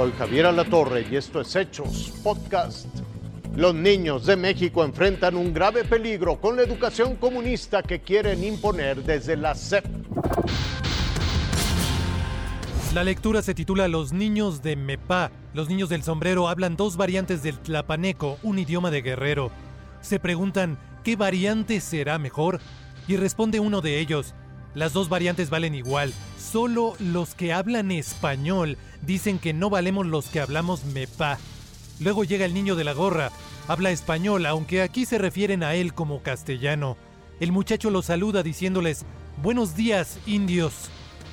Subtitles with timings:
[0.00, 2.86] Soy Javier Alatorre y esto es Hechos Podcast.
[3.54, 9.04] Los niños de México enfrentan un grave peligro con la educación comunista que quieren imponer
[9.04, 9.84] desde la SEP.
[12.94, 15.32] La lectura se titula Los niños de Mepa.
[15.52, 19.50] Los niños del sombrero hablan dos variantes del tlapaneco, un idioma de guerrero.
[20.00, 22.58] Se preguntan, ¿qué variante será mejor?
[23.06, 24.34] Y responde uno de ellos,
[24.74, 30.26] las dos variantes valen igual, solo los que hablan español dicen que no valemos los
[30.26, 31.38] que hablamos mepa.
[31.98, 33.30] Luego llega el niño de la gorra,
[33.68, 36.96] habla español, aunque aquí se refieren a él como castellano.
[37.40, 39.04] El muchacho los saluda diciéndoles,
[39.42, 40.90] Buenos días, indios.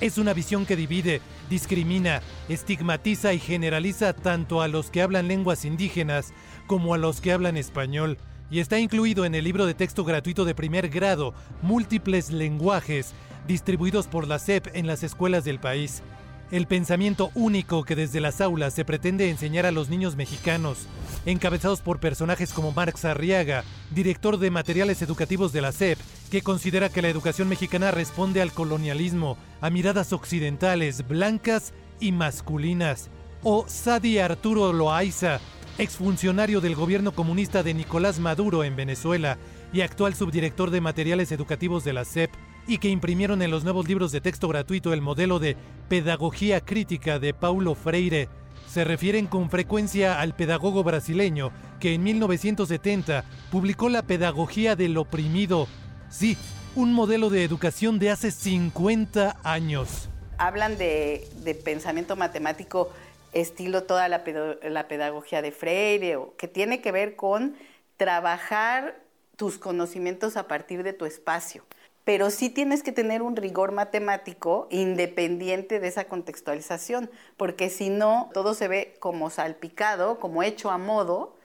[0.00, 1.20] Es una visión que divide,
[1.50, 6.32] discrimina, estigmatiza y generaliza tanto a los que hablan lenguas indígenas
[6.68, 8.18] como a los que hablan español,
[8.50, 13.12] y está incluido en el libro de texto gratuito de primer grado, Múltiples lenguajes,
[13.46, 16.02] distribuidos por la SEP en las escuelas del país.
[16.50, 20.86] El pensamiento único que desde las aulas se pretende enseñar a los niños mexicanos,
[21.26, 25.98] encabezados por personajes como Marx Arriaga, director de materiales educativos de la SEP,
[26.30, 33.10] que considera que la educación mexicana responde al colonialismo, a miradas occidentales, blancas y masculinas.
[33.42, 35.40] O Sadi Arturo Loaiza,
[35.78, 39.38] exfuncionario del gobierno comunista de Nicolás Maduro en Venezuela
[39.72, 42.30] y actual subdirector de materiales educativos de la SEP,
[42.68, 45.56] y que imprimieron en los nuevos libros de texto gratuito el modelo de
[45.88, 48.28] pedagogía crítica de Paulo Freire.
[48.68, 55.66] Se refieren con frecuencia al pedagogo brasileño que en 1970 publicó La Pedagogía del Oprimido.
[56.10, 56.36] Sí,
[56.74, 60.10] un modelo de educación de hace 50 años.
[60.36, 61.26] Hablan de,
[61.64, 62.92] pensamiento matemático
[63.32, 67.56] estilo toda la, pedagogía de Freire, que tiene que ver con
[67.96, 69.00] trabajar
[69.36, 71.64] tus conocimientos a partir de tu espacio
[72.08, 78.30] pero sí tienes que tener un rigor matemático independiente de esa contextualización, porque si no,
[78.32, 81.36] todo se ve como salpicado, como hecho a modo.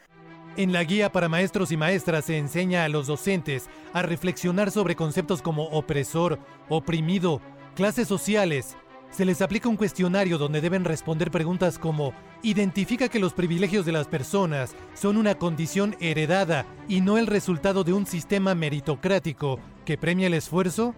[0.55, 4.95] En la guía para maestros y maestras se enseña a los docentes a reflexionar sobre
[4.95, 7.41] conceptos como opresor, oprimido,
[7.75, 8.77] clases sociales,
[9.13, 13.93] se les aplica un cuestionario donde deben responder preguntas como ¿Identifica que los privilegios de
[13.93, 19.97] las personas son una condición heredada y no el resultado de un sistema meritocrático que
[19.97, 20.93] premia el esfuerzo?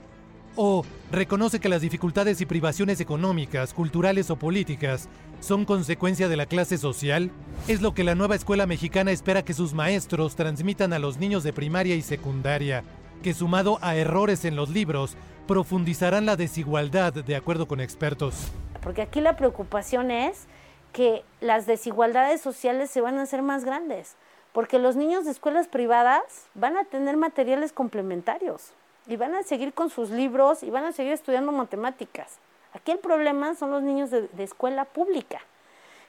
[0.56, 5.08] ¿O reconoce que las dificultades y privaciones económicas, culturales o políticas
[5.40, 7.30] son consecuencia de la clase social?
[7.68, 11.44] Es lo que la nueva escuela mexicana espera que sus maestros transmitan a los niños
[11.44, 12.84] de primaria y secundaria,
[13.26, 18.52] que sumado a errores en los libros, profundizarán la desigualdad de acuerdo con expertos.
[18.84, 20.46] Porque aquí la preocupación es
[20.94, 24.16] que las desigualdades sociales se van a hacer más grandes,
[24.54, 26.22] porque los niños de escuelas privadas
[26.54, 28.74] van a tener materiales complementarios
[29.08, 32.38] y van a seguir con sus libros y van a seguir estudiando matemáticas.
[32.74, 35.42] Aquí el problema son los niños de, de escuela pública,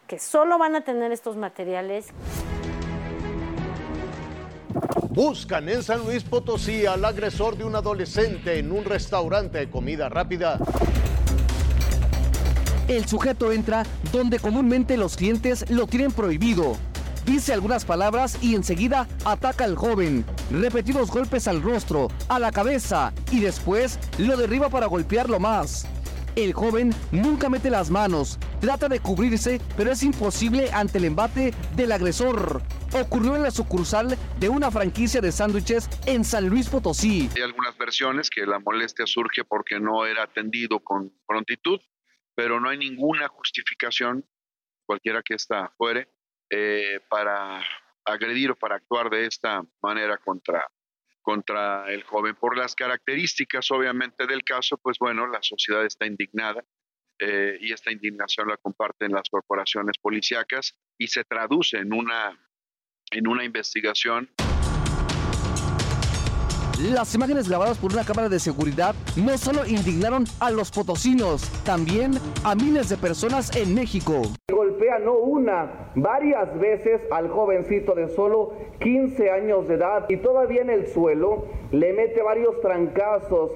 [0.07, 2.09] que solo van a tener estos materiales.
[5.17, 10.11] Buscan en San Luis Potosí al agresor de un adolescente en un restaurante de comida
[10.11, 10.59] rápida.
[12.87, 16.77] El sujeto entra donde comúnmente los clientes lo tienen prohibido.
[17.25, 20.23] Dice algunas palabras y enseguida ataca al joven.
[20.51, 25.87] Repetidos golpes al rostro, a la cabeza y después lo derriba para golpearlo más.
[26.35, 31.55] El joven nunca mete las manos, trata de cubrirse, pero es imposible ante el embate
[31.75, 32.61] del agresor.
[32.93, 37.29] Ocurrió en la sucursal de una franquicia de sándwiches en San Luis Potosí.
[37.35, 41.81] Hay algunas versiones que la molestia surge porque no era atendido con prontitud,
[42.35, 44.25] pero no hay ninguna justificación,
[44.87, 46.09] cualquiera que ésta fuere,
[46.51, 47.63] eh, para
[48.05, 50.65] agredir o para actuar de esta manera contra,
[51.23, 52.37] contra el joven.
[52.37, 56.65] Por las características, obviamente, del caso, pues bueno, la sociedad está indignada
[57.19, 62.39] eh, y esta indignación la comparten las corporaciones policíacas y se traduce en una,
[63.17, 64.29] en una investigación.
[66.93, 72.13] Las imágenes grabadas por una cámara de seguridad no solo indignaron a los potosinos, también
[72.45, 74.21] a miles de personas en México.
[74.53, 80.61] Golpea no una, varias veces al jovencito de solo 15 años de edad y todavía
[80.61, 83.53] en el suelo le mete varios trancazos.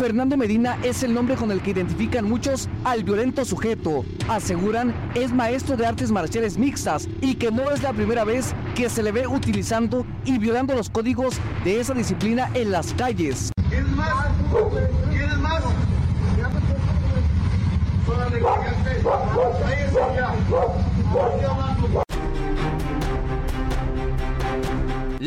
[0.00, 4.02] Fernando Medina es el nombre con el que identifican muchos al violento sujeto.
[4.30, 8.88] Aseguran es maestro de artes marciales mixtas y que no es la primera vez que
[8.88, 13.52] se le ve utilizando y violando los códigos de esa disciplina en las calles.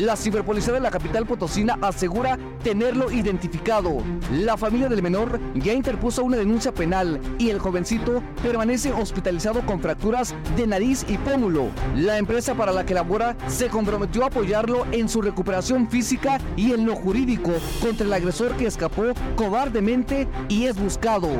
[0.04, 4.02] La ciberpolicía de la capital potosina asegura tenerlo identificado.
[4.32, 9.80] La familia del menor ya interpuso una denuncia penal y el jovencito permanece hospitalizado con
[9.80, 11.70] fracturas de nariz y pómulo.
[11.96, 16.72] La empresa para la que labora se comprometió a apoyarlo en su recuperación física y
[16.72, 21.30] en lo jurídico contra el agresor que escapó cobardemente y es buscado.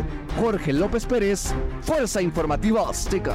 [0.40, 1.52] Jorge López Pérez,
[1.82, 3.34] Fuerza Informativa Azteca.